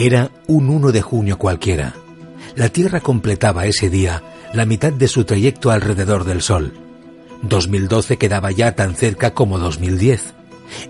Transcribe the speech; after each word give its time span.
Era 0.00 0.30
un 0.46 0.68
1 0.68 0.92
de 0.92 1.02
junio 1.02 1.38
cualquiera. 1.38 1.92
La 2.54 2.68
Tierra 2.68 3.00
completaba 3.00 3.66
ese 3.66 3.90
día 3.90 4.22
la 4.54 4.64
mitad 4.64 4.92
de 4.92 5.08
su 5.08 5.24
trayecto 5.24 5.72
alrededor 5.72 6.22
del 6.22 6.40
Sol. 6.40 6.72
2012 7.42 8.16
quedaba 8.16 8.52
ya 8.52 8.76
tan 8.76 8.94
cerca 8.94 9.34
como 9.34 9.58
2010. 9.58 10.34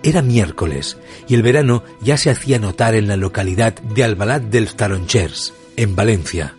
Era 0.03 0.21
miércoles 0.21 0.99
y 1.27 1.37
el 1.37 1.43
verano 1.43 1.85
ya 2.03 2.19
se 2.19 2.29
hacía 2.29 2.59
notar 2.59 2.95
en 2.95 3.09
la 3.09 3.17
localidad 3.17 3.73
de 3.81 4.05
Albalat 4.05 4.43
del 4.43 4.75
Taronchers, 4.75 5.55
en 5.77 5.97
Valencia. 5.97 6.55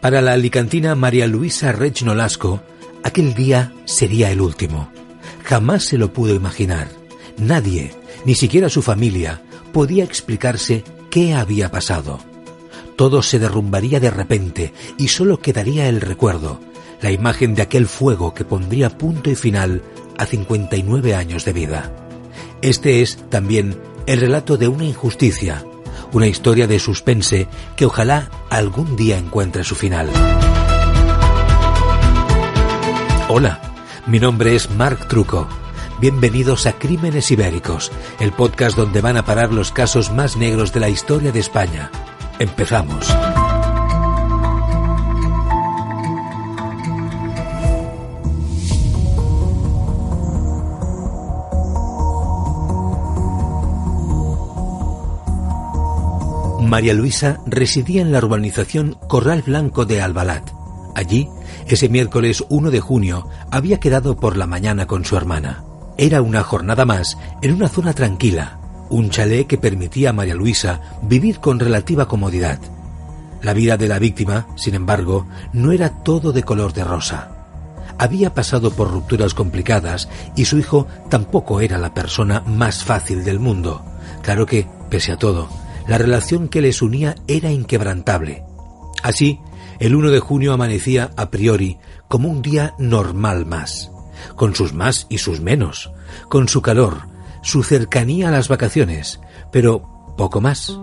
Para 0.00 0.22
la 0.22 0.32
alicantina 0.32 0.94
María 0.94 1.26
Luisa 1.26 1.70
Rech 1.72 2.00
Nolasco, 2.00 2.62
aquel 3.02 3.34
día 3.34 3.74
sería 3.84 4.30
el 4.30 4.40
último. 4.40 4.88
Jamás 5.44 5.84
se 5.84 5.98
lo 5.98 6.14
pudo 6.14 6.34
imaginar. 6.34 6.88
Nadie, 7.36 7.94
ni 8.24 8.34
siquiera 8.34 8.70
su 8.70 8.80
familia, 8.80 9.42
podía 9.74 10.02
explicarse 10.02 10.82
qué 11.14 11.32
había 11.32 11.70
pasado. 11.70 12.18
Todo 12.96 13.22
se 13.22 13.38
derrumbaría 13.38 14.00
de 14.00 14.10
repente 14.10 14.74
y 14.98 15.06
solo 15.06 15.38
quedaría 15.38 15.88
el 15.88 16.00
recuerdo, 16.00 16.58
la 17.00 17.12
imagen 17.12 17.54
de 17.54 17.62
aquel 17.62 17.86
fuego 17.86 18.34
que 18.34 18.44
pondría 18.44 18.98
punto 18.98 19.30
y 19.30 19.36
final 19.36 19.84
a 20.18 20.26
59 20.26 21.14
años 21.14 21.44
de 21.44 21.52
vida. 21.52 21.94
Este 22.62 23.00
es 23.00 23.16
también 23.30 23.80
el 24.06 24.22
relato 24.22 24.56
de 24.56 24.66
una 24.66 24.86
injusticia, 24.86 25.64
una 26.12 26.26
historia 26.26 26.66
de 26.66 26.80
suspense 26.80 27.46
que 27.76 27.86
ojalá 27.86 28.28
algún 28.50 28.96
día 28.96 29.16
encuentre 29.16 29.62
su 29.62 29.76
final. 29.76 30.10
Hola, 33.28 33.60
mi 34.08 34.18
nombre 34.18 34.56
es 34.56 34.68
Mark 34.68 35.06
Truco 35.06 35.46
Bienvenidos 36.00 36.66
a 36.66 36.72
Crímenes 36.72 37.30
Ibéricos, 37.30 37.92
el 38.18 38.32
podcast 38.32 38.76
donde 38.76 39.00
van 39.00 39.16
a 39.16 39.24
parar 39.24 39.52
los 39.52 39.70
casos 39.70 40.12
más 40.12 40.36
negros 40.36 40.72
de 40.72 40.80
la 40.80 40.88
historia 40.88 41.30
de 41.30 41.38
España. 41.38 41.90
Empezamos. 42.40 43.14
María 56.60 56.92
Luisa 56.92 57.38
residía 57.46 58.02
en 58.02 58.10
la 58.10 58.18
urbanización 58.18 58.98
Corral 59.06 59.42
Blanco 59.42 59.84
de 59.84 60.02
Albalat. 60.02 60.50
Allí, 60.96 61.28
ese 61.68 61.88
miércoles 61.88 62.44
1 62.48 62.72
de 62.72 62.80
junio, 62.80 63.28
había 63.52 63.78
quedado 63.78 64.16
por 64.16 64.36
la 64.36 64.48
mañana 64.48 64.86
con 64.86 65.04
su 65.04 65.16
hermana. 65.16 65.62
Era 65.96 66.22
una 66.22 66.42
jornada 66.42 66.84
más 66.84 67.16
en 67.40 67.52
una 67.52 67.68
zona 67.68 67.92
tranquila, 67.92 68.58
un 68.90 69.10
chalet 69.10 69.46
que 69.46 69.58
permitía 69.58 70.10
a 70.10 70.12
María 70.12 70.34
Luisa 70.34 70.80
vivir 71.02 71.38
con 71.38 71.60
relativa 71.60 72.08
comodidad. 72.08 72.58
La 73.42 73.54
vida 73.54 73.76
de 73.76 73.86
la 73.86 74.00
víctima, 74.00 74.48
sin 74.56 74.74
embargo, 74.74 75.28
no 75.52 75.70
era 75.70 76.02
todo 76.02 76.32
de 76.32 76.42
color 76.42 76.72
de 76.72 76.82
rosa. 76.82 77.30
Había 77.96 78.34
pasado 78.34 78.72
por 78.72 78.90
rupturas 78.90 79.34
complicadas 79.34 80.08
y 80.34 80.46
su 80.46 80.58
hijo 80.58 80.88
tampoco 81.10 81.60
era 81.60 81.78
la 81.78 81.94
persona 81.94 82.40
más 82.40 82.82
fácil 82.82 83.22
del 83.22 83.38
mundo. 83.38 83.84
Claro 84.22 84.46
que, 84.46 84.66
pese 84.90 85.12
a 85.12 85.16
todo, 85.16 85.48
la 85.86 85.96
relación 85.96 86.48
que 86.48 86.60
les 86.60 86.82
unía 86.82 87.14
era 87.28 87.52
inquebrantable. 87.52 88.42
Así, 89.04 89.38
el 89.78 89.94
1 89.94 90.10
de 90.10 90.18
junio 90.18 90.52
amanecía 90.52 91.10
a 91.16 91.30
priori 91.30 91.78
como 92.08 92.28
un 92.28 92.42
día 92.42 92.74
normal 92.78 93.46
más 93.46 93.93
con 94.36 94.54
sus 94.54 94.72
más 94.72 95.06
y 95.08 95.18
sus 95.18 95.40
menos, 95.40 95.90
con 96.28 96.48
su 96.48 96.62
calor, 96.62 97.08
su 97.42 97.62
cercanía 97.62 98.28
a 98.28 98.32
las 98.32 98.48
vacaciones, 98.48 99.20
pero 99.50 100.14
poco 100.16 100.40
más. 100.40 100.78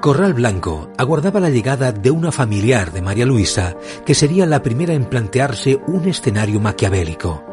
Corral 0.00 0.34
Blanco 0.34 0.92
aguardaba 0.98 1.40
la 1.40 1.50
llegada 1.50 1.90
de 1.90 2.12
una 2.12 2.30
familiar 2.30 2.92
de 2.92 3.02
María 3.02 3.26
Luisa 3.26 3.76
que 4.04 4.14
sería 4.14 4.46
la 4.46 4.62
primera 4.62 4.94
en 4.94 5.06
plantearse 5.06 5.80
un 5.88 6.06
escenario 6.06 6.60
maquiavélico. 6.60 7.44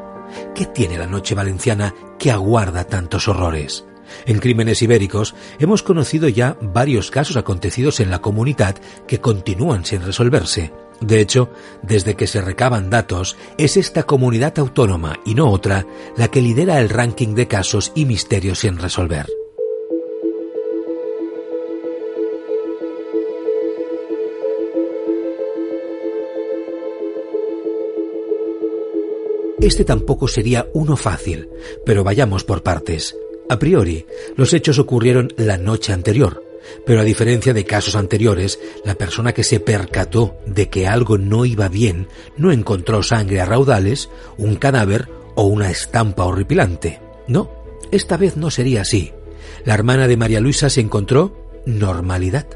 ¿Qué 0.54 0.68
tiene 0.68 0.98
la 0.98 1.08
noche 1.08 1.36
valenciana 1.36 1.96
que 2.20 2.32
aguarda 2.32 2.84
tantos 2.84 3.28
horrores? 3.28 3.86
En 4.26 4.40
Crímenes 4.40 4.82
Ibéricos 4.82 5.34
hemos 5.60 5.82
conocido 5.82 6.28
ya 6.28 6.58
varios 6.62 7.10
casos 7.10 7.38
acontecidos 7.38 8.00
en 8.00 8.10
la 8.10 8.20
comunidad 8.20 8.76
que 9.08 9.20
continúan 9.20 9.86
sin 9.86 10.04
resolverse. 10.04 10.72
De 11.04 11.20
hecho, 11.20 11.50
desde 11.82 12.16
que 12.16 12.28
se 12.28 12.42
recaban 12.42 12.90
datos, 12.90 13.36
es 13.58 13.76
esta 13.76 14.04
comunidad 14.04 14.58
autónoma 14.58 15.20
y 15.26 15.36
no 15.36 15.52
otra 15.52 15.86
la 16.16 16.30
que 16.30 16.42
lidera 16.42 16.80
el 16.80 16.90
ranking 16.90 17.36
de 17.36 17.48
casos 17.48 17.92
y 17.94 18.06
misterios 18.06 18.60
sin 18.60 18.78
resolver. 18.78 19.28
Este 29.60 29.86
tampoco 29.86 30.28
sería 30.28 30.68
uno 30.74 30.96
fácil, 30.96 31.50
pero 31.86 32.04
vayamos 32.04 32.44
por 32.44 32.64
partes. 32.64 33.18
A 33.50 33.60
priori, 33.60 34.06
los 34.36 34.54
hechos 34.54 34.80
ocurrieron 34.80 35.34
la 35.38 35.58
noche 35.58 35.94
anterior, 35.94 36.44
pero 36.86 37.02
a 37.02 37.04
diferencia 37.04 37.54
de 37.54 37.66
casos 37.66 37.96
anteriores, 37.96 38.60
la 38.86 38.96
persona 38.96 39.34
que 39.34 39.44
se 39.44 39.60
percató 39.60 40.38
de 40.46 40.70
que 40.70 40.88
algo 40.88 41.18
no 41.18 41.46
iba 41.46 41.68
bien 41.70 42.08
no 42.38 42.52
encontró 42.52 43.04
sangre 43.04 43.42
a 43.42 43.46
raudales, 43.46 44.10
un 44.38 44.56
cadáver 44.56 45.10
o 45.36 45.44
una 45.44 45.70
estampa 45.70 46.26
horripilante. 46.26 47.02
No, 47.28 47.52
esta 47.92 48.18
vez 48.18 48.38
no 48.38 48.50
sería 48.50 48.82
así. 48.82 49.14
La 49.66 49.74
hermana 49.74 50.08
de 50.08 50.18
María 50.18 50.40
Luisa 50.40 50.70
se 50.70 50.82
encontró 50.82 51.62
normalidad. 51.66 52.48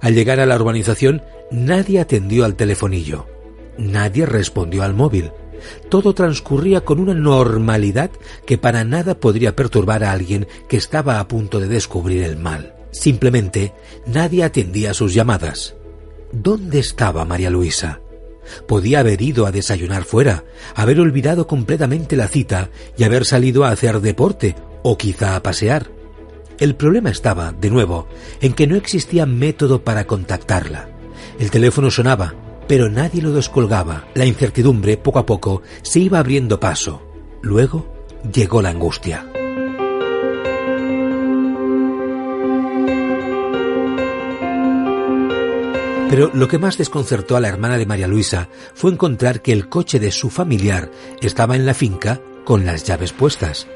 Al 0.00 0.14
llegar 0.14 0.40
a 0.40 0.46
la 0.46 0.56
urbanización, 0.56 1.22
nadie 1.50 2.00
atendió 2.00 2.44
al 2.44 2.54
telefonillo. 2.54 3.26
Nadie 3.78 4.26
respondió 4.26 4.82
al 4.82 4.94
móvil. 4.94 5.32
Todo 5.88 6.14
transcurría 6.14 6.82
con 6.82 7.00
una 7.00 7.14
normalidad 7.14 8.10
que 8.44 8.58
para 8.58 8.84
nada 8.84 9.18
podría 9.18 9.56
perturbar 9.56 10.04
a 10.04 10.12
alguien 10.12 10.46
que 10.68 10.76
estaba 10.76 11.18
a 11.18 11.28
punto 11.28 11.60
de 11.60 11.68
descubrir 11.68 12.22
el 12.22 12.36
mal. 12.36 12.73
Simplemente 12.94 13.74
nadie 14.06 14.44
atendía 14.44 14.94
sus 14.94 15.12
llamadas. 15.12 15.74
¿Dónde 16.32 16.78
estaba 16.78 17.24
María 17.24 17.50
Luisa? 17.50 18.00
Podía 18.68 19.00
haber 19.00 19.20
ido 19.20 19.46
a 19.46 19.52
desayunar 19.52 20.04
fuera, 20.04 20.44
haber 20.76 21.00
olvidado 21.00 21.48
completamente 21.48 22.14
la 22.14 22.28
cita 22.28 22.70
y 22.96 23.02
haber 23.02 23.24
salido 23.24 23.64
a 23.64 23.70
hacer 23.70 24.00
deporte 24.00 24.54
o 24.84 24.96
quizá 24.96 25.34
a 25.34 25.42
pasear. 25.42 25.90
El 26.60 26.76
problema 26.76 27.10
estaba, 27.10 27.50
de 27.50 27.68
nuevo, 27.68 28.06
en 28.40 28.52
que 28.52 28.68
no 28.68 28.76
existía 28.76 29.26
método 29.26 29.82
para 29.82 30.06
contactarla. 30.06 30.88
El 31.40 31.50
teléfono 31.50 31.90
sonaba, 31.90 32.34
pero 32.68 32.88
nadie 32.88 33.22
lo 33.22 33.32
descolgaba. 33.32 34.06
La 34.14 34.24
incertidumbre, 34.24 34.96
poco 34.96 35.18
a 35.18 35.26
poco, 35.26 35.62
se 35.82 35.98
iba 35.98 36.20
abriendo 36.20 36.60
paso. 36.60 37.02
Luego 37.42 37.92
llegó 38.32 38.62
la 38.62 38.70
angustia. 38.70 39.33
Pero 46.14 46.30
lo 46.32 46.46
que 46.46 46.60
más 46.60 46.78
desconcertó 46.78 47.36
a 47.36 47.40
la 47.40 47.48
hermana 47.48 47.76
de 47.76 47.86
María 47.86 48.06
Luisa 48.06 48.48
fue 48.72 48.92
encontrar 48.92 49.42
que 49.42 49.50
el 49.50 49.68
coche 49.68 49.98
de 49.98 50.12
su 50.12 50.30
familiar 50.30 50.88
estaba 51.20 51.56
en 51.56 51.66
la 51.66 51.74
finca 51.74 52.20
con 52.44 52.64
las 52.64 52.84
llaves 52.84 53.12
puestas. 53.12 53.66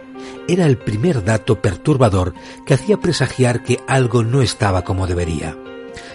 Era 0.47 0.65
el 0.67 0.79
primer 0.79 1.25
dato 1.25 1.61
perturbador 1.61 2.35
que 2.65 2.75
hacía 2.75 2.99
presagiar 2.99 3.65
que 3.65 3.81
algo 3.89 4.23
no 4.23 4.41
estaba 4.41 4.85
como 4.85 5.09
debería. 5.09 5.59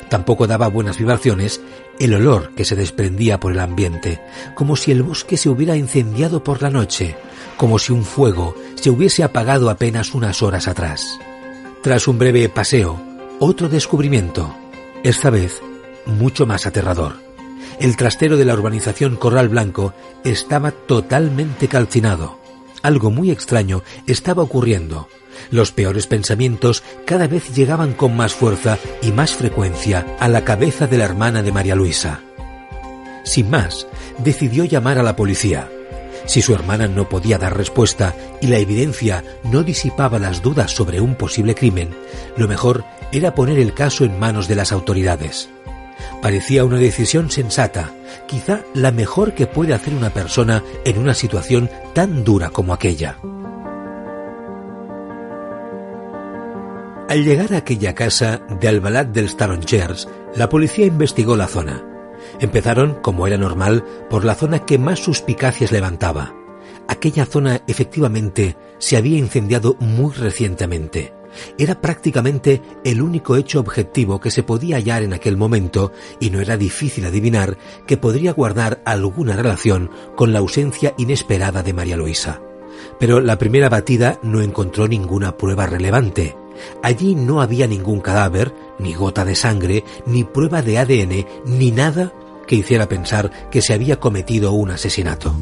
Tampoco 0.10 0.48
daba 0.48 0.70
buenas 0.70 0.98
vibraciones 0.98 1.60
el 2.00 2.14
olor 2.14 2.52
que 2.56 2.64
se 2.64 2.78
desprendía 2.78 3.38
por 3.42 3.52
el 3.52 3.60
ambiente, 3.60 4.22
como 4.56 4.78
si 4.78 4.94
el 4.94 5.04
bosque 5.04 5.36
se 5.36 5.50
hubiera 5.50 5.76
incendiado 5.76 6.42
por 6.42 6.62
la 6.62 6.70
noche, 6.70 7.18
como 7.58 7.80
si 7.80 7.92
un 7.92 8.06
fuego 8.06 8.56
se 8.76 8.90
hubiese 8.90 9.26
apagado 9.26 9.70
apenas 9.70 10.14
unas 10.14 10.42
horas 10.42 10.70
atrás. 10.70 11.20
Tras 11.82 12.08
un 12.08 12.18
breve 12.18 12.48
paseo, 12.48 12.98
otro 13.40 13.68
descubrimiento. 13.68 14.56
Esta 15.04 15.30
vez 15.30 15.62
mucho 16.06 16.46
más 16.46 16.66
aterrador. 16.66 17.16
El 17.80 17.98
trastero 17.98 18.38
de 18.38 18.46
la 18.46 18.54
urbanización 18.54 19.16
Corral 19.16 19.50
Blanco 19.50 19.94
estaba 20.24 20.72
totalmente 20.72 21.68
calcinado. 21.68 22.40
algo 22.82 23.12
muy 23.12 23.32
extraño 23.32 23.82
estaba 24.08 24.44
ocurriendo. 24.44 25.08
Los 25.52 25.72
peores 25.72 26.06
pensamientos 26.06 26.84
cada 27.06 27.28
vez 27.28 27.56
llegaban 27.56 27.94
con 27.94 28.16
más 28.16 28.34
fuerza 28.34 28.78
y 29.02 29.12
más 29.12 29.32
frecuencia 29.32 30.06
a 30.20 30.28
la 30.28 30.44
cabeza 30.44 30.86
de 30.86 30.98
la 30.98 31.06
hermana 31.06 31.42
de 31.42 31.52
María 31.52 31.76
Luisa. 31.76 32.20
Sin 33.24 33.50
más, 33.50 33.88
decidió 34.18 34.66
llamar 34.66 34.98
a 34.98 35.04
la 35.04 35.16
policía. 35.16 35.70
Si 36.26 36.42
su 36.42 36.54
hermana 36.54 36.88
no 36.88 37.10
podía 37.10 37.38
dar 37.38 37.58
respuesta 37.58 38.16
y 38.42 38.48
la 38.48 38.58
evidencia 38.58 39.24
no 39.44 39.64
disipaba 39.64 40.20
las 40.20 40.42
dudas 40.42 40.72
sobre 40.72 41.02
un 41.02 41.16
posible 41.16 41.56
crimen, 41.56 41.90
lo 42.38 42.48
mejor 42.48 42.84
era 43.12 43.34
poner 43.34 43.60
el 43.60 43.74
caso 43.74 44.06
en 44.06 44.20
manos 44.20 44.48
de 44.48 44.56
las 44.56 44.72
autoridades. 44.72 45.50
Parecía 46.22 46.66
una 46.66 46.78
decisión 46.78 47.30
sensata, 47.30 47.92
quizá 48.28 48.62
la 48.74 48.92
mejor 48.92 49.34
que 49.34 49.48
puede 49.48 49.74
hacer 49.74 49.94
una 49.94 50.10
persona 50.10 50.64
en 50.86 50.98
una 50.98 51.14
situación 51.14 51.70
tan 51.94 52.24
dura 52.24 52.50
como 52.50 52.74
aquella. 52.74 53.18
Al 57.10 57.24
llegar 57.24 57.54
a 57.54 57.58
aquella 57.58 57.94
casa 57.94 58.42
de 58.60 58.68
Albalat 58.68 59.10
del 59.10 59.30
Staronchers, 59.30 60.08
la 60.36 60.50
policía 60.50 60.86
investigó 60.86 61.36
la 61.36 61.48
zona. 61.48 61.84
Empezaron, 62.40 62.96
como 63.02 63.28
era 63.28 63.38
normal, 63.38 63.84
por 64.10 64.26
la 64.26 64.36
zona 64.36 64.66
que 64.66 64.80
más 64.80 65.00
suspicacias 65.00 65.72
levantaba. 65.72 66.34
Aquella 66.88 67.26
zona 67.26 67.62
efectivamente 67.68 68.58
se 68.80 68.98
había 68.98 69.18
incendiado 69.18 69.76
muy 69.80 70.12
recientemente. 70.14 71.14
Era 71.58 71.82
prácticamente 71.82 72.62
el 72.84 73.02
único 73.02 73.36
hecho 73.36 73.60
objetivo 73.60 74.20
que 74.20 74.32
se 74.32 74.44
podía 74.44 74.78
hallar 74.78 75.04
en 75.04 75.14
aquel 75.14 75.38
momento 75.38 75.92
y 76.20 76.30
no 76.30 76.40
era 76.40 76.58
difícil 76.58 77.06
adivinar 77.06 77.58
que 77.88 77.98
podría 77.98 78.34
guardar 78.34 78.82
alguna 78.86 79.36
relación 79.36 79.90
con 80.16 80.34
la 80.34 80.40
ausencia 80.40 80.94
inesperada 80.98 81.64
de 81.64 81.74
María 81.74 81.98
Luisa. 81.98 82.42
Pero 83.00 83.22
la 83.22 83.38
primera 83.38 83.70
batida 83.70 84.20
no 84.24 84.42
encontró 84.42 84.88
ninguna 84.88 85.38
prueba 85.38 85.66
relevante. 85.66 86.36
Allí 86.82 87.16
no 87.16 87.42
había 87.42 87.68
ningún 87.68 88.00
cadáver, 88.00 88.54
ni 88.80 88.94
gota 88.94 89.26
de 89.26 89.36
sangre, 89.36 89.84
ni 90.06 90.24
prueba 90.24 90.62
de 90.62 90.78
ADN, 90.78 91.26
ni 91.46 91.72
nada 91.72 92.14
que 92.48 92.56
hiciera 92.56 92.88
pensar 92.88 93.50
que 93.50 93.62
se 93.62 93.74
había 93.74 94.00
cometido 94.00 94.52
un 94.52 94.72
asesinato. 94.72 95.36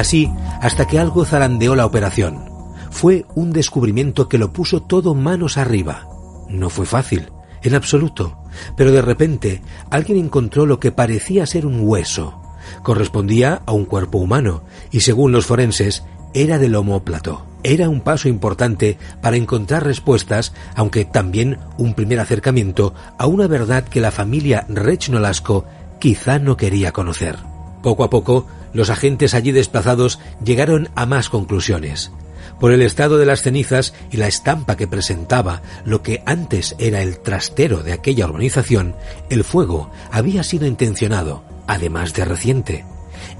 Así, 0.00 0.32
hasta 0.62 0.86
que 0.86 0.98
algo 0.98 1.26
zarandeó 1.26 1.76
la 1.76 1.84
operación. 1.84 2.50
Fue 2.90 3.26
un 3.34 3.52
descubrimiento 3.52 4.30
que 4.30 4.38
lo 4.38 4.50
puso 4.50 4.80
todo 4.80 5.14
manos 5.14 5.58
arriba. 5.58 6.08
No 6.48 6.70
fue 6.70 6.86
fácil, 6.86 7.28
en 7.62 7.74
absoluto, 7.74 8.38
pero 8.78 8.92
de 8.92 9.02
repente 9.02 9.60
alguien 9.90 10.16
encontró 10.16 10.64
lo 10.64 10.80
que 10.80 10.90
parecía 10.90 11.44
ser 11.44 11.66
un 11.66 11.86
hueso. 11.86 12.40
Correspondía 12.82 13.60
a 13.66 13.72
un 13.72 13.84
cuerpo 13.84 14.16
humano 14.16 14.62
y 14.90 15.00
según 15.00 15.32
los 15.32 15.44
forenses 15.44 16.02
era 16.32 16.56
del 16.56 16.76
homóplato. 16.76 17.44
Era 17.62 17.90
un 17.90 18.00
paso 18.00 18.30
importante 18.30 18.96
para 19.20 19.36
encontrar 19.36 19.84
respuestas, 19.84 20.54
aunque 20.76 21.04
también 21.04 21.58
un 21.76 21.92
primer 21.92 22.20
acercamiento 22.20 22.94
a 23.18 23.26
una 23.26 23.46
verdad 23.48 23.84
que 23.84 24.00
la 24.00 24.10
familia 24.10 24.64
Rech 24.66 25.10
Nolasco 25.10 25.66
quizá 25.98 26.38
no 26.38 26.56
quería 26.56 26.90
conocer. 26.90 27.49
Poco 27.82 28.04
a 28.04 28.10
poco, 28.10 28.46
los 28.72 28.90
agentes 28.90 29.34
allí 29.34 29.52
desplazados 29.52 30.18
llegaron 30.44 30.88
a 30.94 31.06
más 31.06 31.28
conclusiones. 31.28 32.10
Por 32.58 32.72
el 32.72 32.82
estado 32.82 33.16
de 33.16 33.26
las 33.26 33.42
cenizas 33.42 33.94
y 34.10 34.18
la 34.18 34.28
estampa 34.28 34.76
que 34.76 34.86
presentaba 34.86 35.62
lo 35.84 36.02
que 36.02 36.22
antes 36.26 36.76
era 36.78 37.00
el 37.00 37.18
trastero 37.18 37.82
de 37.82 37.92
aquella 37.92 38.26
urbanización, 38.26 38.94
el 39.30 39.44
fuego 39.44 39.90
había 40.10 40.42
sido 40.42 40.66
intencionado, 40.66 41.42
además 41.66 42.12
de 42.12 42.24
reciente 42.24 42.84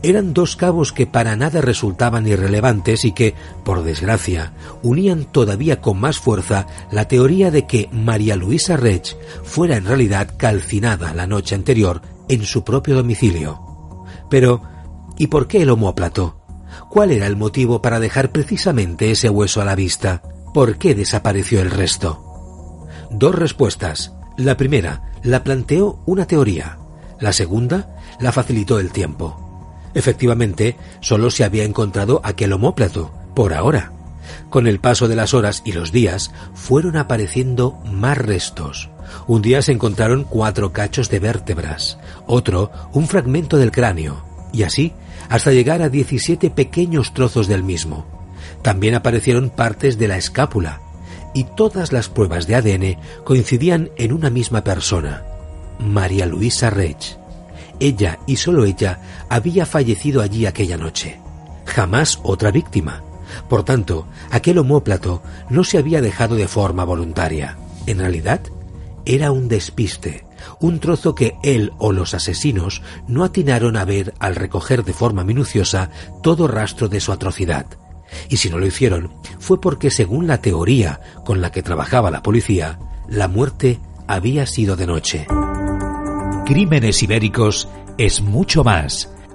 eran 0.03 0.33
dos 0.33 0.57
cabos 0.57 0.93
que 0.93 1.07
para 1.07 1.37
nada 1.37 1.61
resultaban 1.61 2.27
irrelevantes 2.27 3.05
y 3.05 3.13
que, 3.13 3.35
por 3.65 3.83
desgracia, 3.83 4.53
unían 4.83 5.25
todavía 5.25 5.81
con 5.81 5.99
más 6.01 6.19
fuerza 6.19 6.67
la 6.91 7.09
teoría 7.09 7.51
de 7.51 7.67
que 7.67 7.89
María 7.93 8.37
Luisa 8.37 8.77
Rech 8.77 9.17
fuera 9.43 9.77
en 9.77 9.85
realidad 9.85 10.31
calcinada 10.37 11.15
la 11.15 11.27
noche 11.27 11.55
anterior 11.55 12.03
en 12.29 12.45
su 12.45 12.65
propio 12.65 12.95
domicilio. 12.95 13.70
Pero, 14.31 14.63
¿y 15.19 15.27
por 15.27 15.47
qué 15.47 15.61
el 15.61 15.71
homóplato? 15.71 16.41
¿Cuál 16.89 17.11
era 17.11 17.27
el 17.27 17.37
motivo 17.37 17.83
para 17.83 18.01
dejar 18.01 18.33
precisamente 18.33 19.11
ese 19.11 19.29
hueso 19.29 19.61
a 19.61 19.65
la 19.65 19.75
vista? 19.75 20.23
¿Por 20.55 20.79
qué 20.79 20.95
desapareció 20.95 21.61
el 21.61 21.71
resto? 21.71 22.87
Dos 23.11 23.35
respuestas. 23.35 24.15
La 24.37 24.57
primera 24.57 25.13
la 25.23 25.45
planteó 25.45 26.01
una 26.07 26.27
teoría. 26.27 26.79
La 27.19 27.33
segunda 27.33 27.97
la 28.21 28.33
facilitó 28.33 28.79
el 28.79 28.91
tiempo. 28.93 29.77
Efectivamente, 29.95 30.77
solo 31.01 31.31
se 31.31 31.45
había 31.45 31.65
encontrado 31.65 32.21
aquel 32.25 32.53
homóplato, 32.53 33.13
por 33.35 33.53
ahora. 33.53 33.93
Con 34.49 34.67
el 34.67 34.81
paso 34.81 35.09
de 35.09 35.17
las 35.17 35.35
horas 35.35 35.63
y 35.65 35.73
los 35.73 35.93
días, 35.93 36.31
fueron 36.55 36.97
apareciendo 36.97 37.79
más 37.85 38.19
restos. 38.19 38.91
Un 39.27 39.43
día 39.43 39.63
se 39.63 39.73
encontraron 39.73 40.25
cuatro 40.25 40.73
cachos 40.73 41.09
de 41.09 41.19
vértebras, 41.19 41.99
otro 42.27 42.71
un 42.93 43.07
fragmento 43.07 43.57
del 43.57 43.73
cráneo, 43.73 44.25
y 44.53 44.63
así 44.63 44.93
hasta 45.29 45.53
llegar 45.53 45.83
a 45.83 45.89
17 45.89 46.51
pequeños 46.51 47.15
trozos 47.15 47.47
del 47.47 47.63
mismo. 47.63 48.07
También 48.63 48.95
aparecieron 48.95 49.51
partes 49.51 49.99
de 49.99 50.09
la 50.09 50.17
escápula, 50.17 50.81
y 51.33 51.45
todas 51.45 51.93
las 51.93 52.09
pruebas 52.09 52.47
de 52.47 52.57
ADN 52.57 52.97
coincidían 53.25 53.91
en 53.97 54.13
una 54.13 54.31
misma 54.31 54.65
persona, 54.65 55.25
María 55.79 56.27
Luisa 56.27 56.71
Rech. 56.71 57.17
Ella 57.79 58.19
y 58.27 58.37
solo 58.37 58.65
ella 58.65 59.01
había 59.29 59.65
fallecido 59.65 60.21
allí 60.21 60.47
aquella 60.47 60.77
noche. 60.77 61.19
Jamás 61.65 62.19
otra 62.23 62.51
víctima. 62.51 63.03
Por 63.49 63.65
tanto, 63.65 64.07
aquel 64.31 64.59
homóplato 64.59 65.23
no 65.49 65.65
se 65.65 65.79
había 65.79 66.01
dejado 66.01 66.37
de 66.37 66.49
forma 66.49 66.85
voluntaria. 66.85 67.57
En 67.87 67.99
realidad, 67.99 68.41
era 69.05 69.33
un 69.33 69.49
despiste, 69.49 70.25
un 70.61 70.79
trozo 70.79 71.15
que 71.15 71.35
él 71.43 71.73
o 71.79 71.93
los 71.93 72.15
asesinos 72.15 72.83
no 73.09 73.25
atinaron 73.25 73.77
a 73.77 73.85
ver 73.85 74.15
al 74.19 74.37
recoger 74.37 74.85
de 74.85 74.93
forma 74.93 75.25
minuciosa 75.25 75.91
todo 76.23 76.49
rastro 76.49 76.89
de 76.89 77.01
su 77.01 77.13
atrocidad. 77.13 77.67
Y 78.29 78.37
si 78.39 78.51
no 78.51 78.59
lo 78.59 78.67
hicieron, 78.67 79.13
fue 79.39 79.61
porque, 79.61 79.91
según 79.91 80.27
la 80.27 80.41
teoría 80.41 81.01
con 81.25 81.41
la 81.41 81.51
que 81.53 81.63
trabajaba 81.63 82.11
la 82.11 82.23
policía, 82.23 82.79
la 83.09 83.29
muerte 83.29 83.79
había 84.07 84.47
sido 84.47 84.77
de 84.77 84.87
noche. 84.87 85.27
Crímenes 86.45 87.03
Ibéricos 87.03 87.69
es 87.97 88.21
mucho 88.21 88.65
más. 88.65 89.09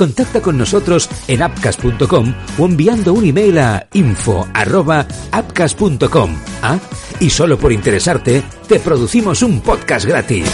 contacta 0.00 0.40
con 0.40 0.56
nosotros 0.56 1.10
en 1.28 1.42
appcast.com 1.42 2.34
o 2.58 2.64
enviando 2.64 3.12
un 3.12 3.26
email 3.26 3.58
a 3.58 3.86
info@appcast.com. 3.92 6.36
¿Ah? 6.62 6.78
Y 7.20 7.28
solo 7.28 7.58
por 7.58 7.70
interesarte, 7.70 8.42
te 8.66 8.80
producimos 8.80 9.42
un 9.42 9.60
podcast 9.60 10.06
gratis. 10.06 10.50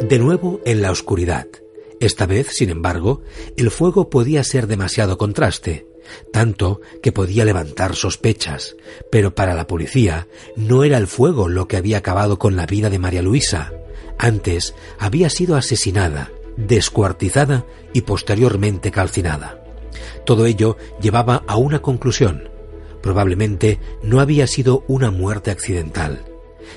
De 0.00 0.18
nuevo 0.18 0.60
en 0.64 0.82
la 0.82 0.90
oscuridad. 0.90 1.46
Esta 2.00 2.26
vez, 2.26 2.48
sin 2.48 2.70
embargo, 2.70 3.22
el 3.56 3.70
fuego 3.70 4.10
podía 4.10 4.42
ser 4.42 4.66
demasiado 4.66 5.16
contraste 5.16 5.91
tanto 6.32 6.80
que 7.02 7.12
podía 7.12 7.44
levantar 7.44 7.94
sospechas, 7.94 8.76
pero 9.10 9.34
para 9.34 9.54
la 9.54 9.66
policía 9.66 10.28
no 10.56 10.84
era 10.84 10.98
el 10.98 11.06
fuego 11.06 11.48
lo 11.48 11.68
que 11.68 11.76
había 11.76 11.98
acabado 11.98 12.38
con 12.38 12.56
la 12.56 12.66
vida 12.66 12.90
de 12.90 12.98
María 12.98 13.22
Luisa. 13.22 13.72
Antes 14.18 14.74
había 14.98 15.30
sido 15.30 15.56
asesinada, 15.56 16.30
descuartizada 16.56 17.66
y 17.92 18.02
posteriormente 18.02 18.90
calcinada. 18.90 19.62
Todo 20.24 20.46
ello 20.46 20.76
llevaba 21.00 21.42
a 21.46 21.56
una 21.56 21.82
conclusión. 21.82 22.48
Probablemente 23.02 23.80
no 24.02 24.20
había 24.20 24.46
sido 24.46 24.84
una 24.86 25.10
muerte 25.10 25.50
accidental. 25.50 26.24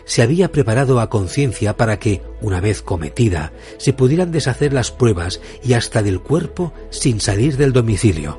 Se 0.05 0.22
había 0.22 0.51
preparado 0.51 1.00
a 1.00 1.10
conciencia 1.10 1.77
para 1.77 2.00
que, 2.00 2.22
una 2.41 2.60
vez 2.60 2.82
cometida, 2.82 3.53
se 3.77 3.94
pudieran 3.94 4.32
deshacer 4.32 4.74
las 4.74 4.91
pruebas 4.91 5.39
y 5.63 5.74
hasta 5.74 6.01
del 6.01 6.20
cuerpo 6.22 6.74
sin 6.89 7.22
salir 7.22 7.58
del 7.58 7.74
domicilio. 7.74 8.38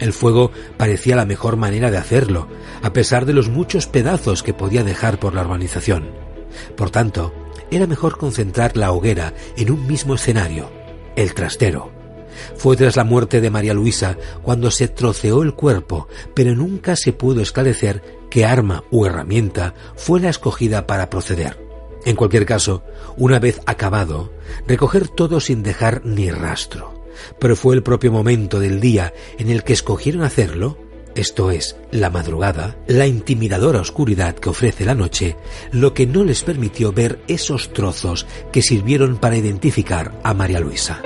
El 0.00 0.14
fuego 0.14 0.50
parecía 0.78 1.14
la 1.14 1.26
mejor 1.26 1.56
manera 1.56 1.90
de 1.90 1.98
hacerlo, 1.98 2.48
a 2.82 2.92
pesar 2.92 3.26
de 3.26 3.34
los 3.34 3.50
muchos 3.50 3.86
pedazos 3.86 4.42
que 4.42 4.54
podía 4.54 4.82
dejar 4.82 5.20
por 5.20 5.34
la 5.34 5.42
urbanización. 5.42 6.10
Por 6.74 6.90
tanto, 6.90 7.34
era 7.70 7.86
mejor 7.86 8.16
concentrar 8.16 8.76
la 8.78 8.92
hoguera 8.92 9.34
en 9.56 9.70
un 9.70 9.86
mismo 9.86 10.14
escenario, 10.14 10.70
el 11.16 11.34
trastero. 11.34 11.92
Fue 12.56 12.76
tras 12.76 12.96
la 12.96 13.04
muerte 13.04 13.42
de 13.42 13.50
María 13.50 13.74
Luisa 13.74 14.16
cuando 14.42 14.70
se 14.70 14.88
troceó 14.88 15.42
el 15.42 15.54
cuerpo, 15.54 16.08
pero 16.34 16.54
nunca 16.54 16.96
se 16.96 17.12
pudo 17.12 17.42
esclarecer 17.42 18.02
qué 18.30 18.46
arma 18.46 18.84
u 18.90 19.04
herramienta 19.04 19.74
fue 19.96 20.18
la 20.20 20.30
escogida 20.30 20.86
para 20.86 21.10
proceder. 21.10 21.62
En 22.06 22.16
cualquier 22.16 22.46
caso, 22.46 22.82
una 23.18 23.38
vez 23.38 23.60
acabado, 23.66 24.32
recoger 24.66 25.08
todo 25.08 25.40
sin 25.40 25.62
dejar 25.62 26.00
ni 26.06 26.30
rastro. 26.30 26.99
Pero 27.38 27.56
fue 27.56 27.74
el 27.74 27.82
propio 27.82 28.12
momento 28.12 28.60
del 28.60 28.80
día 28.80 29.12
en 29.38 29.50
el 29.50 29.64
que 29.64 29.72
escogieron 29.72 30.22
hacerlo, 30.22 30.78
esto 31.14 31.50
es, 31.50 31.76
la 31.90 32.08
madrugada, 32.08 32.76
la 32.86 33.06
intimidadora 33.06 33.80
oscuridad 33.80 34.36
que 34.36 34.48
ofrece 34.48 34.84
la 34.84 34.94
noche, 34.94 35.36
lo 35.72 35.92
que 35.92 36.06
no 36.06 36.24
les 36.24 36.42
permitió 36.42 36.92
ver 36.92 37.20
esos 37.26 37.72
trozos 37.72 38.26
que 38.52 38.62
sirvieron 38.62 39.16
para 39.16 39.36
identificar 39.36 40.18
a 40.22 40.34
María 40.34 40.60
Luisa. 40.60 41.02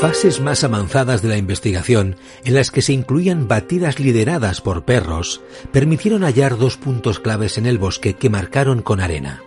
Fases 0.00 0.40
más 0.40 0.62
avanzadas 0.62 1.22
de 1.22 1.28
la 1.28 1.38
investigación, 1.38 2.16
en 2.44 2.54
las 2.54 2.70
que 2.70 2.82
se 2.82 2.92
incluían 2.92 3.48
batidas 3.48 3.98
lideradas 3.98 4.60
por 4.60 4.84
perros, 4.84 5.40
permitieron 5.72 6.22
hallar 6.22 6.58
dos 6.58 6.76
puntos 6.76 7.18
claves 7.18 7.56
en 7.56 7.64
el 7.64 7.78
bosque 7.78 8.12
que 8.12 8.28
marcaron 8.28 8.82
con 8.82 9.00
arena. 9.00 9.42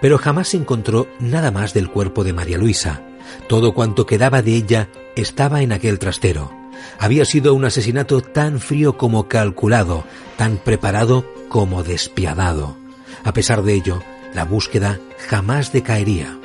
Pero 0.00 0.16
jamás 0.16 0.48
se 0.48 0.58
encontró 0.58 1.08
nada 1.18 1.50
más 1.50 1.74
del 1.74 1.90
cuerpo 1.90 2.22
de 2.22 2.32
María 2.32 2.56
Luisa. 2.56 3.02
Todo 3.48 3.74
cuanto 3.74 4.06
quedaba 4.06 4.42
de 4.42 4.54
ella 4.54 4.88
estaba 5.16 5.60
en 5.60 5.72
aquel 5.72 5.98
trastero. 5.98 6.52
Había 7.00 7.24
sido 7.24 7.52
un 7.54 7.64
asesinato 7.64 8.20
tan 8.20 8.60
frío 8.60 8.96
como 8.96 9.26
calculado, 9.26 10.04
tan 10.36 10.58
preparado 10.58 11.26
como 11.48 11.82
despiadado. 11.82 12.76
A 13.24 13.32
pesar 13.32 13.64
de 13.64 13.74
ello, 13.74 14.02
la 14.34 14.44
búsqueda 14.44 15.00
jamás 15.28 15.72
decaería. 15.72 16.38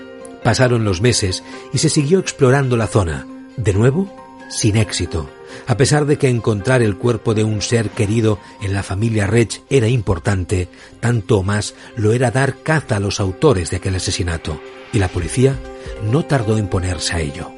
Pasaron 0.44 0.84
los 0.84 1.00
meses 1.00 1.44
y 1.74 1.78
se 1.78 1.90
siguió 1.90 2.20
explorando 2.20 2.76
la 2.76 2.88
zona, 2.88 3.26
de 3.58 3.74
nuevo, 3.74 4.08
sin 4.50 4.78
éxito, 4.78 5.30
a 5.68 5.78
pesar 5.78 6.06
de 6.06 6.18
que 6.18 6.30
encontrar 6.30 6.82
el 6.82 6.98
cuerpo 6.98 7.34
de 7.34 7.44
un 7.44 7.62
ser 7.62 7.90
querido 7.90 8.40
en 8.62 8.74
la 8.74 8.84
familia 8.84 9.28
Rech 9.28 9.62
era 9.70 9.88
importante, 9.88 10.68
tanto 11.00 11.44
más 11.44 11.74
lo 11.96 12.14
era 12.14 12.32
dar 12.32 12.58
caza 12.58 12.98
a 12.98 13.00
los 13.00 13.20
autores 13.20 13.70
de 13.70 13.78
aquel 13.78 13.96
asesinato, 13.96 14.60
y 14.94 15.00
la 15.00 15.08
policía 15.08 15.56
no 16.04 16.26
tardó 16.26 16.58
en 16.58 16.68
ponerse 16.68 17.16
a 17.16 17.20
ello. 17.20 17.52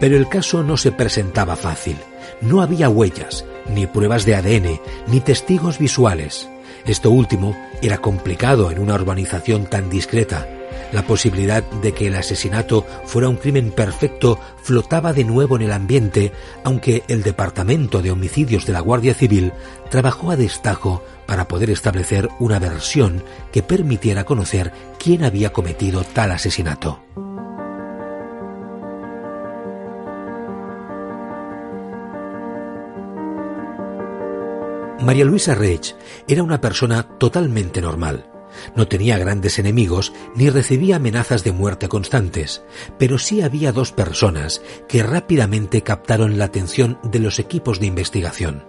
Pero 0.00 0.16
el 0.16 0.28
caso 0.28 0.62
no 0.62 0.76
se 0.76 0.92
presentaba 0.92 1.56
fácil. 1.56 1.96
No 2.40 2.62
había 2.62 2.88
huellas, 2.88 3.44
ni 3.68 3.86
pruebas 3.86 4.24
de 4.24 4.34
ADN, 4.34 4.80
ni 5.08 5.20
testigos 5.20 5.78
visuales. 5.78 6.48
Esto 6.86 7.10
último 7.10 7.54
era 7.82 7.98
complicado 7.98 8.70
en 8.70 8.78
una 8.78 8.94
urbanización 8.94 9.66
tan 9.66 9.90
discreta, 9.90 10.48
la 10.92 11.02
posibilidad 11.02 11.62
de 11.62 11.92
que 11.92 12.08
el 12.08 12.16
asesinato 12.16 12.86
fuera 13.04 13.28
un 13.28 13.36
crimen 13.36 13.70
perfecto 13.70 14.38
flotaba 14.62 15.12
de 15.12 15.24
nuevo 15.24 15.56
en 15.56 15.62
el 15.62 15.72
ambiente, 15.72 16.32
aunque 16.64 17.02
el 17.08 17.22
Departamento 17.22 18.02
de 18.02 18.10
Homicidios 18.10 18.66
de 18.66 18.72
la 18.72 18.80
Guardia 18.80 19.14
Civil 19.14 19.52
trabajó 19.90 20.30
a 20.30 20.36
destajo 20.36 21.02
para 21.26 21.46
poder 21.48 21.70
establecer 21.70 22.28
una 22.38 22.58
versión 22.58 23.22
que 23.52 23.62
permitiera 23.62 24.24
conocer 24.24 24.72
quién 24.98 25.24
había 25.24 25.52
cometido 25.52 26.04
tal 26.04 26.32
asesinato. 26.32 27.00
María 35.02 35.24
Luisa 35.24 35.54
Reich 35.54 35.94
era 36.28 36.42
una 36.42 36.60
persona 36.60 37.02
totalmente 37.02 37.80
normal. 37.80 38.29
No 38.74 38.88
tenía 38.88 39.18
grandes 39.18 39.58
enemigos 39.58 40.12
ni 40.34 40.50
recibía 40.50 40.96
amenazas 40.96 41.44
de 41.44 41.52
muerte 41.52 41.88
constantes, 41.88 42.62
pero 42.98 43.18
sí 43.18 43.42
había 43.42 43.72
dos 43.72 43.92
personas 43.92 44.62
que 44.88 45.02
rápidamente 45.02 45.82
captaron 45.82 46.38
la 46.38 46.46
atención 46.46 46.98
de 47.02 47.18
los 47.18 47.38
equipos 47.38 47.80
de 47.80 47.86
investigación. 47.86 48.64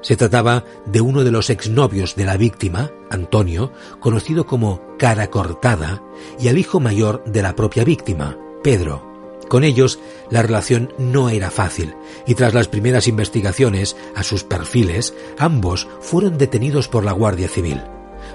Se 0.00 0.16
trataba 0.16 0.64
de 0.84 1.00
uno 1.00 1.24
de 1.24 1.30
los 1.30 1.48
exnovios 1.48 2.16
de 2.16 2.24
la 2.24 2.36
víctima, 2.36 2.90
Antonio, 3.10 3.72
conocido 4.00 4.46
como 4.46 4.80
Cara 4.98 5.30
Cortada, 5.30 6.02
y 6.40 6.48
al 6.48 6.58
hijo 6.58 6.80
mayor 6.80 7.22
de 7.24 7.42
la 7.42 7.54
propia 7.54 7.84
víctima, 7.84 8.36
Pedro. 8.62 9.10
Con 9.48 9.64
ellos 9.64 10.00
la 10.30 10.42
relación 10.42 10.92
no 10.98 11.28
era 11.28 11.50
fácil, 11.50 11.94
y 12.26 12.34
tras 12.34 12.54
las 12.54 12.68
primeras 12.68 13.06
investigaciones 13.06 13.96
a 14.16 14.22
sus 14.22 14.44
perfiles, 14.44 15.14
ambos 15.38 15.88
fueron 16.00 16.38
detenidos 16.38 16.88
por 16.88 17.04
la 17.04 17.12
Guardia 17.12 17.48
Civil. 17.48 17.82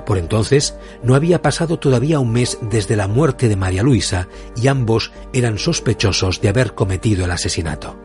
Por 0.07 0.17
entonces 0.17 0.73
no 1.03 1.15
había 1.15 1.41
pasado 1.41 1.79
todavía 1.79 2.19
un 2.19 2.31
mes 2.31 2.57
desde 2.61 2.95
la 2.95 3.09
muerte 3.09 3.49
de 3.49 3.57
María 3.57 3.83
Luisa 3.83 4.29
y 4.55 4.69
ambos 4.69 5.11
eran 5.33 5.57
sospechosos 5.57 6.39
de 6.39 6.47
haber 6.47 6.75
cometido 6.75 7.25
el 7.25 7.31
asesinato. 7.31 7.99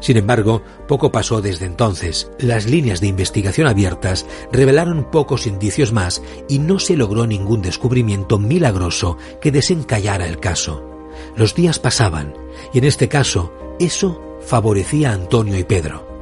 Sin 0.00 0.16
embargo, 0.16 0.64
poco 0.88 1.12
pasó 1.12 1.40
desde 1.40 1.66
entonces. 1.66 2.32
Las 2.40 2.66
líneas 2.66 3.00
de 3.00 3.06
investigación 3.06 3.68
abiertas 3.68 4.26
revelaron 4.50 5.08
pocos 5.12 5.46
indicios 5.46 5.92
más 5.92 6.20
y 6.48 6.58
no 6.58 6.80
se 6.80 6.96
logró 6.96 7.28
ningún 7.28 7.62
descubrimiento 7.62 8.40
milagroso 8.40 9.16
que 9.40 9.52
desencallara 9.52 10.26
el 10.26 10.40
caso. 10.40 11.08
Los 11.36 11.54
días 11.54 11.78
pasaban 11.78 12.34
y 12.72 12.78
en 12.78 12.84
este 12.84 13.08
caso 13.08 13.52
eso 13.78 14.20
favorecía 14.40 15.10
a 15.10 15.14
Antonio 15.14 15.56
y 15.56 15.62
Pedro. 15.62 16.13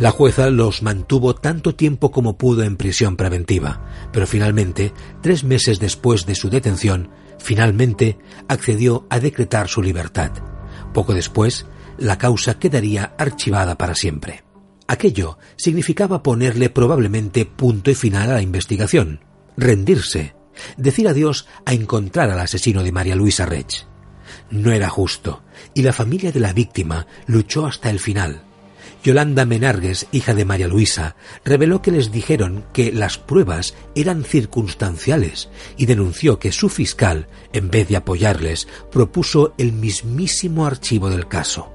La 0.00 0.12
jueza 0.12 0.48
los 0.48 0.82
mantuvo 0.82 1.34
tanto 1.34 1.74
tiempo 1.74 2.10
como 2.10 2.38
pudo 2.38 2.62
en 2.62 2.78
prisión 2.78 3.18
preventiva, 3.18 3.84
pero 4.14 4.26
finalmente, 4.26 4.94
tres 5.20 5.44
meses 5.44 5.78
después 5.78 6.24
de 6.24 6.34
su 6.34 6.48
detención, 6.48 7.10
finalmente 7.38 8.18
accedió 8.48 9.06
a 9.10 9.20
decretar 9.20 9.68
su 9.68 9.82
libertad. 9.82 10.32
Poco 10.94 11.12
después, 11.12 11.66
la 11.98 12.16
causa 12.16 12.58
quedaría 12.58 13.12
archivada 13.18 13.76
para 13.76 13.94
siempre. 13.94 14.42
Aquello 14.86 15.36
significaba 15.56 16.22
ponerle 16.22 16.70
probablemente 16.70 17.44
punto 17.44 17.90
y 17.90 17.94
final 17.94 18.30
a 18.30 18.34
la 18.34 18.42
investigación, 18.42 19.20
rendirse, 19.58 20.34
decir 20.78 21.08
adiós 21.08 21.46
a 21.66 21.74
encontrar 21.74 22.30
al 22.30 22.40
asesino 22.40 22.82
de 22.82 22.92
María 22.92 23.16
Luisa 23.16 23.44
Rech. 23.44 23.86
No 24.50 24.72
era 24.72 24.88
justo, 24.88 25.42
y 25.74 25.82
la 25.82 25.92
familia 25.92 26.32
de 26.32 26.40
la 26.40 26.54
víctima 26.54 27.06
luchó 27.26 27.66
hasta 27.66 27.90
el 27.90 28.00
final 28.00 28.44
Yolanda 29.02 29.46
Menargues, 29.46 30.06
hija 30.12 30.34
de 30.34 30.44
María 30.44 30.68
Luisa, 30.68 31.16
reveló 31.44 31.80
que 31.80 31.90
les 31.90 32.12
dijeron 32.12 32.64
que 32.72 32.92
las 32.92 33.16
pruebas 33.16 33.74
eran 33.94 34.24
circunstanciales 34.24 35.48
y 35.76 35.86
denunció 35.86 36.38
que 36.38 36.52
su 36.52 36.68
fiscal, 36.68 37.26
en 37.52 37.70
vez 37.70 37.88
de 37.88 37.96
apoyarles, 37.96 38.68
propuso 38.92 39.54
el 39.56 39.72
mismísimo 39.72 40.66
archivo 40.66 41.08
del 41.08 41.28
caso. 41.28 41.72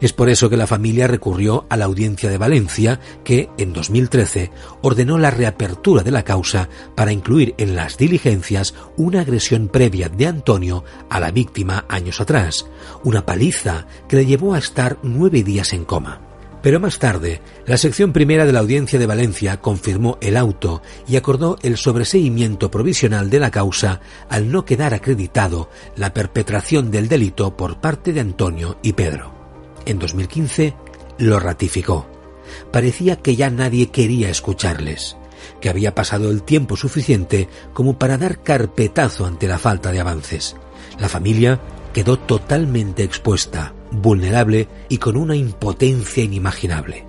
Es 0.00 0.12
por 0.12 0.28
eso 0.28 0.48
que 0.48 0.56
la 0.56 0.66
familia 0.66 1.06
recurrió 1.06 1.66
a 1.68 1.76
la 1.76 1.84
Audiencia 1.84 2.30
de 2.30 2.38
Valencia, 2.38 3.00
que, 3.24 3.50
en 3.58 3.72
2013, 3.72 4.50
ordenó 4.82 5.18
la 5.18 5.30
reapertura 5.30 6.02
de 6.02 6.10
la 6.10 6.24
causa 6.24 6.68
para 6.94 7.12
incluir 7.12 7.54
en 7.58 7.76
las 7.76 7.98
diligencias 7.98 8.74
una 8.96 9.20
agresión 9.20 9.68
previa 9.68 10.08
de 10.08 10.26
Antonio 10.26 10.84
a 11.08 11.20
la 11.20 11.30
víctima 11.30 11.84
años 11.88 12.20
atrás, 12.20 12.66
una 13.04 13.26
paliza 13.26 13.86
que 14.08 14.16
le 14.16 14.26
llevó 14.26 14.54
a 14.54 14.58
estar 14.58 14.98
nueve 15.02 15.42
días 15.42 15.72
en 15.72 15.84
coma. 15.84 16.29
Pero 16.62 16.78
más 16.78 16.98
tarde, 16.98 17.40
la 17.66 17.78
sección 17.78 18.12
primera 18.12 18.44
de 18.44 18.52
la 18.52 18.60
Audiencia 18.60 18.98
de 18.98 19.06
Valencia 19.06 19.60
confirmó 19.60 20.18
el 20.20 20.36
auto 20.36 20.82
y 21.08 21.16
acordó 21.16 21.56
el 21.62 21.78
sobreseimiento 21.78 22.70
provisional 22.70 23.30
de 23.30 23.40
la 23.40 23.50
causa 23.50 24.00
al 24.28 24.50
no 24.50 24.64
quedar 24.64 24.92
acreditado 24.92 25.70
la 25.96 26.12
perpetración 26.12 26.90
del 26.90 27.08
delito 27.08 27.56
por 27.56 27.80
parte 27.80 28.12
de 28.12 28.20
Antonio 28.20 28.78
y 28.82 28.92
Pedro. 28.92 29.32
En 29.86 29.98
2015 29.98 30.74
lo 31.18 31.40
ratificó. 31.40 32.06
Parecía 32.70 33.16
que 33.16 33.36
ya 33.36 33.48
nadie 33.48 33.90
quería 33.90 34.28
escucharles, 34.28 35.16
que 35.60 35.70
había 35.70 35.94
pasado 35.94 36.30
el 36.30 36.42
tiempo 36.42 36.76
suficiente 36.76 37.48
como 37.72 37.98
para 37.98 38.18
dar 38.18 38.42
carpetazo 38.42 39.24
ante 39.24 39.48
la 39.48 39.58
falta 39.58 39.92
de 39.92 40.00
avances. 40.00 40.56
La 40.98 41.08
familia 41.08 41.60
quedó 41.94 42.18
totalmente 42.18 43.02
expuesta, 43.02 43.72
vulnerable 43.90 44.68
y 44.88 44.98
con 44.98 45.16
una 45.16 45.36
impotencia 45.36 46.22
inimaginable. 46.22 47.06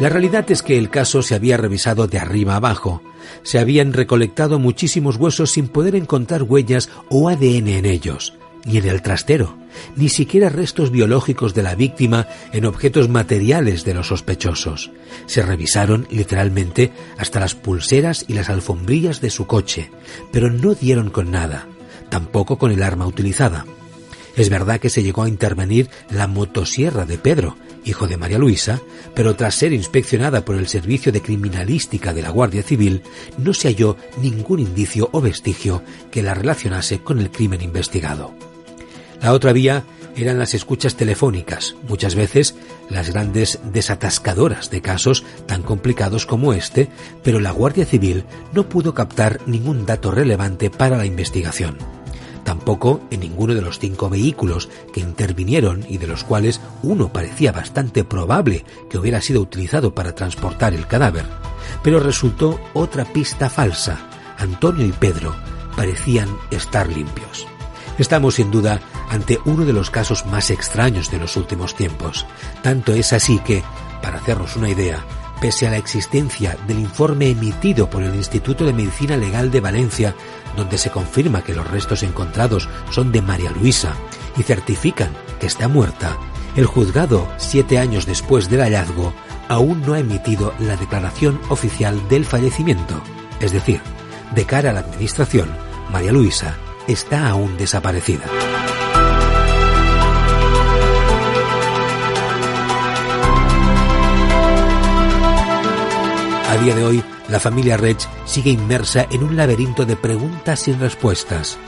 La 0.00 0.08
realidad 0.08 0.48
es 0.52 0.62
que 0.62 0.78
el 0.78 0.90
caso 0.90 1.22
se 1.22 1.34
había 1.34 1.56
revisado 1.56 2.06
de 2.06 2.18
arriba 2.18 2.54
abajo. 2.54 3.02
Se 3.42 3.58
habían 3.58 3.92
recolectado 3.92 4.60
muchísimos 4.60 5.16
huesos 5.16 5.50
sin 5.50 5.66
poder 5.66 5.96
encontrar 5.96 6.44
huellas 6.44 6.88
o 7.08 7.28
ADN 7.28 7.66
en 7.68 7.84
ellos, 7.84 8.37
ni 8.64 8.78
en 8.78 8.88
el 8.88 9.02
trastero, 9.02 9.56
ni 9.96 10.08
siquiera 10.08 10.48
restos 10.48 10.90
biológicos 10.90 11.54
de 11.54 11.62
la 11.62 11.74
víctima 11.74 12.26
en 12.52 12.64
objetos 12.64 13.08
materiales 13.08 13.84
de 13.84 13.94
los 13.94 14.08
sospechosos. 14.08 14.90
Se 15.26 15.42
revisaron 15.42 16.06
literalmente 16.10 16.92
hasta 17.16 17.40
las 17.40 17.54
pulseras 17.54 18.24
y 18.28 18.34
las 18.34 18.50
alfombrillas 18.50 19.20
de 19.20 19.30
su 19.30 19.46
coche, 19.46 19.90
pero 20.32 20.50
no 20.50 20.74
dieron 20.74 21.10
con 21.10 21.30
nada, 21.30 21.66
tampoco 22.08 22.58
con 22.58 22.72
el 22.72 22.82
arma 22.82 23.06
utilizada. 23.06 23.64
Es 24.36 24.50
verdad 24.50 24.78
que 24.78 24.90
se 24.90 25.02
llegó 25.02 25.24
a 25.24 25.28
intervenir 25.28 25.90
la 26.10 26.28
motosierra 26.28 27.04
de 27.04 27.18
Pedro, 27.18 27.56
hijo 27.84 28.06
de 28.06 28.16
María 28.16 28.38
Luisa, 28.38 28.80
pero 29.14 29.34
tras 29.34 29.56
ser 29.56 29.72
inspeccionada 29.72 30.44
por 30.44 30.54
el 30.56 30.68
Servicio 30.68 31.10
de 31.10 31.22
Criminalística 31.22 32.12
de 32.12 32.22
la 32.22 32.30
Guardia 32.30 32.62
Civil, 32.62 33.02
no 33.36 33.52
se 33.52 33.68
halló 33.68 33.96
ningún 34.22 34.60
indicio 34.60 35.08
o 35.12 35.20
vestigio 35.20 35.82
que 36.10 36.22
la 36.22 36.34
relacionase 36.34 37.00
con 37.00 37.18
el 37.18 37.30
crimen 37.30 37.62
investigado. 37.62 38.32
La 39.20 39.32
otra 39.32 39.52
vía 39.52 39.84
eran 40.16 40.38
las 40.38 40.54
escuchas 40.54 40.96
telefónicas, 40.96 41.76
muchas 41.88 42.14
veces 42.14 42.54
las 42.88 43.10
grandes 43.10 43.60
desatascadoras 43.72 44.70
de 44.70 44.80
casos 44.80 45.24
tan 45.46 45.62
complicados 45.62 46.26
como 46.26 46.52
este, 46.52 46.88
pero 47.22 47.40
la 47.40 47.50
Guardia 47.50 47.84
Civil 47.84 48.24
no 48.52 48.68
pudo 48.68 48.94
captar 48.94 49.40
ningún 49.46 49.86
dato 49.86 50.10
relevante 50.10 50.70
para 50.70 50.96
la 50.96 51.06
investigación. 51.06 51.76
Tampoco 52.44 53.02
en 53.10 53.20
ninguno 53.20 53.54
de 53.54 53.60
los 53.60 53.78
cinco 53.78 54.08
vehículos 54.08 54.68
que 54.92 55.00
intervinieron 55.00 55.84
y 55.88 55.98
de 55.98 56.06
los 56.06 56.24
cuales 56.24 56.60
uno 56.82 57.12
parecía 57.12 57.52
bastante 57.52 58.04
probable 58.04 58.64
que 58.88 58.98
hubiera 58.98 59.20
sido 59.20 59.42
utilizado 59.42 59.94
para 59.94 60.14
transportar 60.14 60.72
el 60.72 60.86
cadáver. 60.86 61.26
Pero 61.82 62.00
resultó 62.00 62.58
otra 62.72 63.04
pista 63.04 63.50
falsa. 63.50 64.08
Antonio 64.38 64.86
y 64.86 64.92
Pedro 64.92 65.36
parecían 65.76 66.28
estar 66.50 66.88
limpios. 66.88 67.46
Estamos 67.98 68.36
sin 68.36 68.50
duda 68.50 68.80
ante 69.10 69.40
uno 69.44 69.64
de 69.64 69.72
los 69.72 69.90
casos 69.90 70.24
más 70.26 70.50
extraños 70.50 71.10
de 71.10 71.18
los 71.18 71.36
últimos 71.36 71.74
tiempos. 71.74 72.26
Tanto 72.62 72.92
es 72.92 73.12
así 73.12 73.40
que, 73.40 73.64
para 74.00 74.18
hacernos 74.18 74.54
una 74.56 74.70
idea, 74.70 75.04
pese 75.40 75.66
a 75.66 75.70
la 75.70 75.78
existencia 75.78 76.56
del 76.68 76.78
informe 76.78 77.30
emitido 77.30 77.90
por 77.90 78.04
el 78.04 78.14
Instituto 78.14 78.64
de 78.64 78.72
Medicina 78.72 79.16
Legal 79.16 79.50
de 79.50 79.60
Valencia, 79.60 80.14
donde 80.56 80.78
se 80.78 80.90
confirma 80.90 81.42
que 81.42 81.54
los 81.54 81.68
restos 81.68 82.04
encontrados 82.04 82.68
son 82.90 83.10
de 83.10 83.20
María 83.20 83.50
Luisa 83.50 83.94
y 84.36 84.44
certifican 84.44 85.10
que 85.40 85.46
está 85.46 85.66
muerta, 85.66 86.16
el 86.54 86.66
juzgado, 86.66 87.28
siete 87.36 87.78
años 87.78 88.06
después 88.06 88.48
del 88.48 88.60
hallazgo, 88.60 89.12
aún 89.48 89.82
no 89.82 89.94
ha 89.94 90.00
emitido 90.00 90.54
la 90.60 90.76
declaración 90.76 91.40
oficial 91.48 92.08
del 92.08 92.24
fallecimiento. 92.24 93.00
Es 93.40 93.52
decir, 93.52 93.80
de 94.34 94.44
cara 94.44 94.70
a 94.70 94.72
la 94.72 94.80
Administración, 94.80 95.48
María 95.90 96.12
Luisa 96.12 96.56
está 96.88 97.28
aún 97.28 97.56
desaparecida. 97.56 98.24
A 106.48 106.56
día 106.56 106.74
de 106.74 106.82
hoy, 106.82 107.04
la 107.28 107.38
familia 107.38 107.76
Rech 107.76 108.08
sigue 108.24 108.50
inmersa 108.50 109.06
en 109.10 109.22
un 109.22 109.36
laberinto 109.36 109.84
de 109.84 109.96
preguntas 109.96 110.60
sin 110.60 110.80
respuestas, 110.80 111.58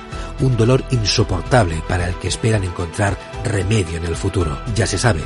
un 0.41 0.57
dolor 0.57 0.83
insoportable 0.91 1.83
para 1.87 2.09
el 2.09 2.15
que 2.15 2.29
esperan 2.29 2.65
encontrar 2.65 3.19
remedio 3.45 3.99
en 3.99 4.07
el 4.07 4.17
futuro. 4.17 4.59
Ya 4.75 4.87
se 4.87 4.97
sabe, 4.97 5.21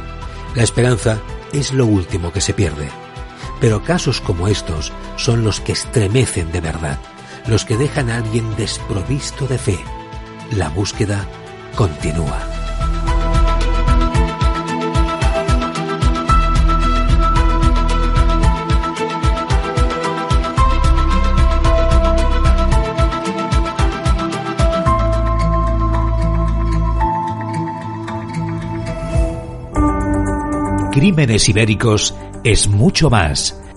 la 0.56 0.64
esperanza 0.64 1.19
es 1.52 1.73
lo 1.73 1.86
último 1.86 2.32
que 2.32 2.40
se 2.40 2.52
pierde. 2.52 2.88
Pero 3.60 3.84
casos 3.84 4.21
como 4.21 4.49
estos 4.49 4.92
son 5.16 5.45
los 5.45 5.60
que 5.60 5.73
estremecen 5.73 6.50
de 6.50 6.60
verdad, 6.60 6.99
los 7.47 7.65
que 7.65 7.76
dejan 7.76 8.11
a 8.11 8.17
alguien 8.17 8.54
desprovisto 8.57 9.47
de 9.47 9.59
fe. 9.59 9.78
La 10.52 10.69
búsqueda 10.69 11.26
continúa. 11.75 12.54
Crímenes 30.93 31.49
Ibéricos 31.49 32.15
es 32.45 32.69
mucho 32.69 33.11
más. 33.11 33.61